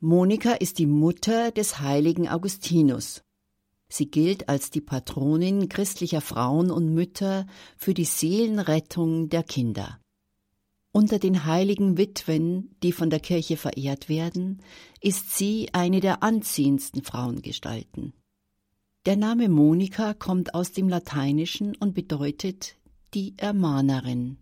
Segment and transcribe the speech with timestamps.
[0.00, 3.24] Monika ist die Mutter des heiligen Augustinus.
[3.88, 9.98] Sie gilt als die Patronin christlicher Frauen und Mütter für die Seelenrettung der Kinder.
[10.92, 14.62] Unter den heiligen Witwen, die von der Kirche verehrt werden,
[15.00, 18.12] ist sie eine der anziehendsten Frauengestalten.
[19.04, 22.76] Der Name Monika kommt aus dem Lateinischen und bedeutet
[23.14, 24.38] die Ermahnerin.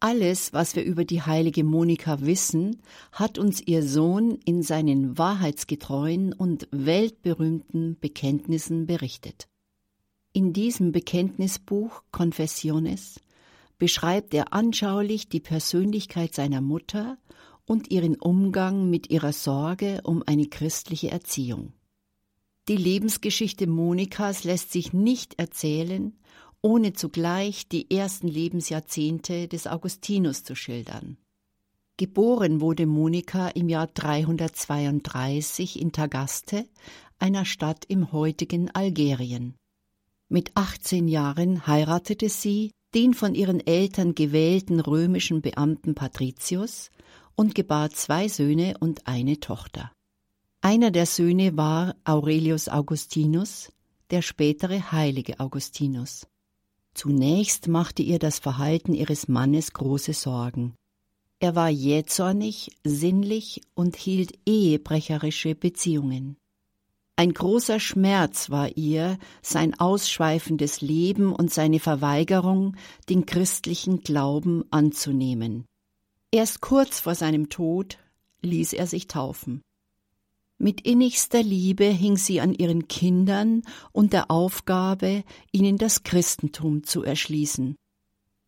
[0.00, 6.34] Alles, was wir über die heilige Monika wissen, hat uns ihr Sohn in seinen wahrheitsgetreuen
[6.34, 9.48] und weltberühmten Bekenntnissen berichtet.
[10.34, 13.20] In diesem Bekenntnisbuch Confessiones
[13.78, 17.16] beschreibt er anschaulich die Persönlichkeit seiner Mutter
[17.64, 21.72] und ihren Umgang mit ihrer Sorge um eine christliche Erziehung.
[22.68, 26.18] Die Lebensgeschichte Monikas lässt sich nicht erzählen,
[26.66, 31.16] ohne zugleich die ersten Lebensjahrzehnte des Augustinus zu schildern.
[31.96, 36.66] Geboren wurde Monika im Jahr 332 in Tagaste,
[37.20, 39.54] einer Stadt im heutigen Algerien.
[40.28, 46.90] Mit 18 Jahren heiratete sie den von ihren Eltern gewählten römischen Beamten Patricius
[47.36, 49.92] und gebar zwei Söhne und eine Tochter.
[50.62, 53.70] Einer der Söhne war Aurelius Augustinus,
[54.10, 56.26] der spätere heilige Augustinus.
[56.96, 60.74] Zunächst machte ihr das Verhalten ihres Mannes große Sorgen.
[61.40, 66.38] Er war jähzornig, sinnlich und hielt ehebrecherische Beziehungen.
[67.14, 72.76] Ein großer Schmerz war ihr sein ausschweifendes Leben und seine Verweigerung,
[73.10, 75.66] den christlichen Glauben anzunehmen.
[76.30, 77.98] Erst kurz vor seinem Tod
[78.40, 79.60] ließ er sich taufen.
[80.58, 83.62] Mit innigster Liebe hing sie an ihren Kindern
[83.92, 87.76] und der Aufgabe, ihnen das Christentum zu erschließen.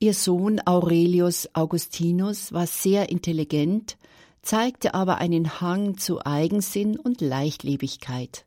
[0.00, 3.98] Ihr Sohn Aurelius Augustinus war sehr intelligent,
[4.42, 8.46] zeigte aber einen Hang zu Eigensinn und Leichtlebigkeit.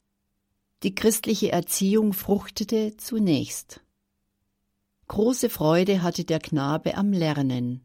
[0.83, 3.79] Die christliche Erziehung fruchtete zunächst.
[5.07, 7.81] Große Freude hatte der Knabe am Lernen.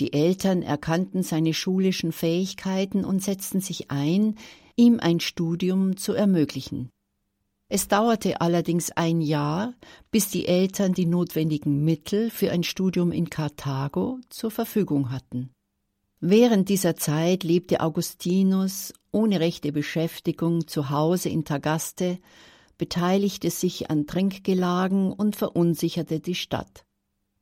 [0.00, 4.34] Die Eltern erkannten seine schulischen Fähigkeiten und setzten sich ein,
[4.78, 6.90] ihm ein Studium zu ermöglichen.
[7.68, 9.74] Es dauerte allerdings ein Jahr,
[10.10, 15.50] bis die Eltern die notwendigen Mittel für ein Studium in Karthago zur Verfügung hatten.
[16.20, 22.18] Während dieser Zeit lebte Augustinus ohne rechte Beschäftigung zu Hause in Tagaste,
[22.78, 26.84] beteiligte sich an Trinkgelagen und verunsicherte die Stadt.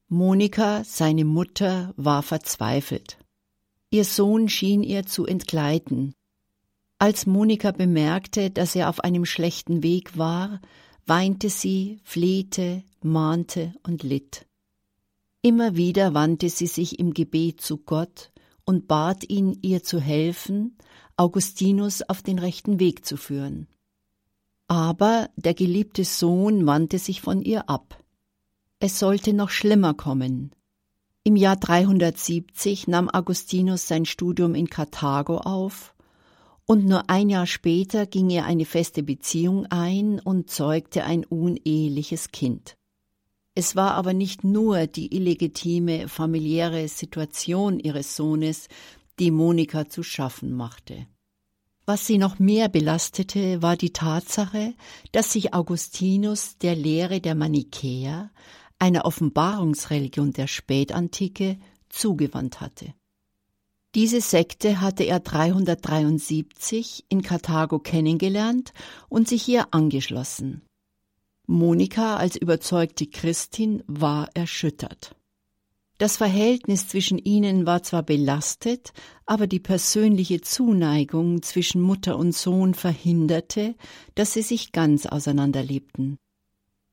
[0.09, 3.19] Monika, seine Mutter, war verzweifelt.
[3.91, 6.15] Ihr Sohn schien ihr zu entgleiten,
[6.99, 10.61] als Monika bemerkte, dass er auf einem schlechten Weg war,
[11.05, 14.47] weinte sie, flehte, mahnte und litt.
[15.43, 18.33] Immer wieder wandte sie sich im Gebet zu Gott
[18.65, 20.77] und bat ihn, ihr zu helfen,
[21.17, 23.69] Augustinus auf den rechten Weg zu führen.
[24.67, 28.03] Aber der geliebte Sohn wandte sich von ihr ab.
[28.81, 30.51] Es sollte noch schlimmer kommen.
[31.23, 35.96] Im Jahr 370 nahm Augustinus sein Studium in Karthago auf
[36.67, 42.33] und nur ein Jahr später ging er eine feste Beziehung ein und zeugte ein uneheliches
[42.33, 42.77] Kind.
[43.55, 48.69] Es war aber nicht nur die illegitime familiäre Situation ihres Sohnes,
[49.19, 51.07] die Monika zu schaffen machte.
[51.87, 54.75] Was sie noch mehr belastete, war die Tatsache,
[55.13, 58.31] dass sich Augustinus der Lehre der Manichäer,
[58.79, 62.93] einer Offenbarungsreligion der Spätantike, zugewandt hatte.
[63.97, 68.75] Diese Sekte hatte er 373 in Karthago kennengelernt
[69.09, 70.61] und sich ihr angeschlossen.
[71.47, 75.17] Monika als überzeugte Christin war erschüttert.
[75.97, 78.93] Das Verhältnis zwischen ihnen war zwar belastet,
[79.25, 83.77] aber die persönliche Zuneigung zwischen Mutter und Sohn verhinderte,
[84.15, 86.19] dass sie sich ganz auseinanderlebten.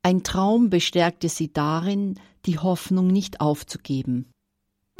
[0.02, 4.30] Ein Traum bestärkte sie darin, die Hoffnung nicht aufzugeben.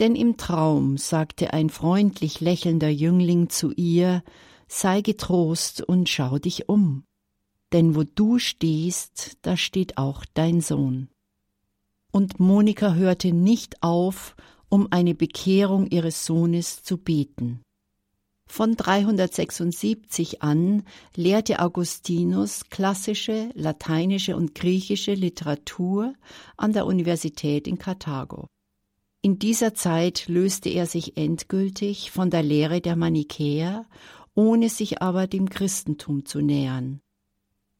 [0.00, 4.24] Denn im Traum sagte ein freundlich lächelnder Jüngling zu ihr,
[4.66, 7.04] sei getrost und schau dich um.
[7.72, 11.08] Denn wo du stehst, da steht auch dein Sohn.
[12.10, 14.36] Und Monika hörte nicht auf,
[14.68, 17.62] um eine Bekehrung ihres Sohnes zu beten.
[18.46, 20.84] Von 376 an
[21.16, 26.14] lehrte Augustinus klassische, lateinische und griechische Literatur
[26.56, 28.46] an der Universität in Karthago.
[29.24, 33.86] In dieser Zeit löste er sich endgültig von der Lehre der Manichäer,
[34.34, 37.00] ohne sich aber dem Christentum zu nähern.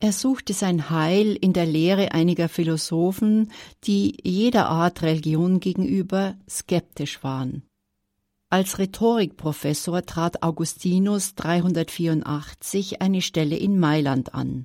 [0.00, 3.52] Er suchte sein Heil in der Lehre einiger Philosophen,
[3.84, 7.62] die jeder Art Religion gegenüber skeptisch waren.
[8.48, 14.64] Als Rhetorikprofessor trat Augustinus 384 eine Stelle in Mailand an.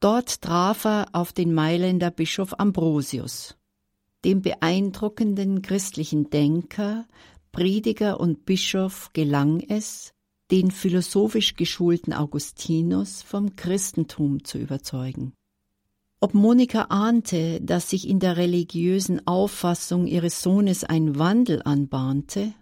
[0.00, 3.57] Dort traf er auf den Mailänder Bischof Ambrosius.
[4.24, 7.06] Dem beeindruckenden christlichen Denker,
[7.52, 10.12] Prediger und Bischof gelang es,
[10.50, 15.34] den philosophisch geschulten Augustinus vom Christentum zu überzeugen.
[16.20, 22.54] Ob Monika ahnte, dass sich in der religiösen Auffassung ihres Sohnes ein Wandel anbahnte,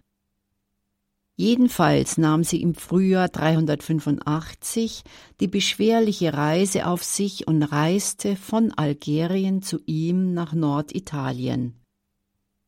[1.39, 5.03] Jedenfalls nahm sie im Frühjahr 385
[5.39, 11.75] die beschwerliche Reise auf sich und reiste von Algerien zu ihm nach Norditalien.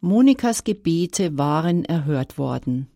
[0.02, 2.92] Monikas Gebete waren erhört worden.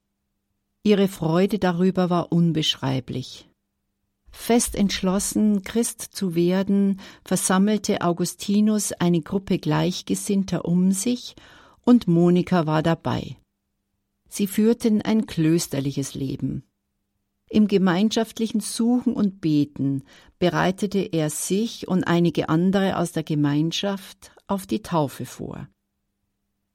[0.83, 3.49] Ihre Freude darüber war unbeschreiblich.
[4.29, 11.35] Fest entschlossen, Christ zu werden, versammelte Augustinus eine Gruppe Gleichgesinnter um sich,
[11.81, 13.37] und Monika war dabei.
[14.35, 16.63] Sie führten ein klösterliches Leben.
[17.51, 20.05] Im gemeinschaftlichen Suchen und Beten
[20.39, 25.69] bereitete er sich und einige andere aus der Gemeinschaft auf die Taufe vor.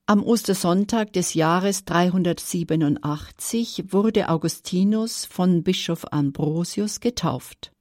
[0.07, 7.73] Am Ostersonntag des Jahres 387 wurde Augustinus von Bischof Ambrosius getauft.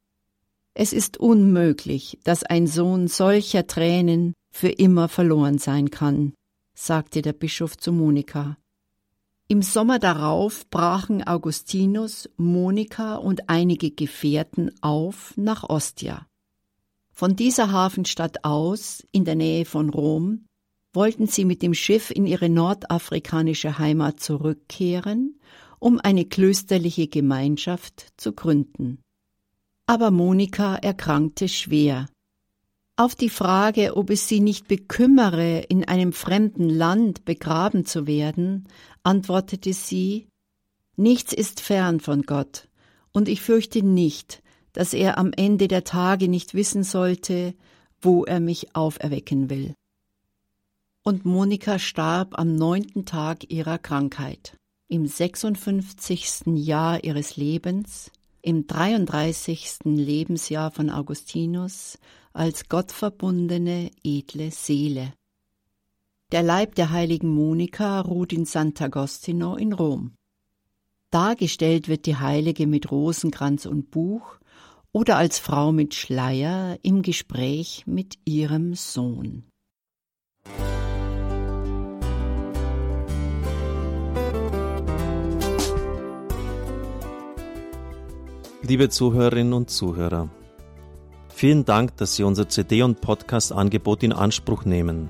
[0.74, 6.34] Es ist unmöglich, dass ein Sohn solcher Tränen für immer verloren sein kann,
[6.74, 8.58] sagte der Bischof zu Monika.
[9.50, 16.28] Im Sommer darauf brachen Augustinus, Monika und einige Gefährten auf nach Ostia.
[17.14, 20.48] Von dieser Hafenstadt aus, in der Nähe von Rom,
[20.94, 25.40] wollten sie mit dem Schiff in ihre nordafrikanische Heimat zurückkehren,
[25.80, 29.00] um eine klösterliche Gemeinschaft zu gründen.
[29.86, 32.08] Aber Monika erkrankte schwer.
[33.00, 38.68] Auf die Frage, ob es sie nicht bekümmere, in einem fremden Land begraben zu werden,
[39.07, 40.27] antwortete sie
[40.98, 42.68] Nichts ist fern von Gott,
[43.13, 44.44] und ich fürchte nicht,
[44.74, 47.56] dass er am Ende der Tage nicht wissen sollte,
[48.01, 49.74] wo er mich auferwecken will.
[51.04, 54.57] Und Monika starb am neunten Tag ihrer Krankheit,
[54.89, 56.42] im 56.
[56.48, 58.12] Jahr ihres Lebens,
[58.42, 59.86] im 33.
[59.86, 61.98] Lebensjahr von Augustinus,
[62.33, 65.13] als gottverbundene, edle Seele.
[66.34, 70.12] Der Leib der heiligen Monika ruht in Sant'Agostino in Rom.
[71.10, 74.38] Dargestellt wird die Heilige mit Rosenkranz und Buch
[74.92, 79.46] oder als Frau mit Schleier im Gespräch mit ihrem Sohn.
[88.64, 90.30] Liebe Zuhörerinnen und Zuhörer,
[91.30, 95.10] vielen Dank, dass Sie unser CD- und Podcast-Angebot in Anspruch nehmen.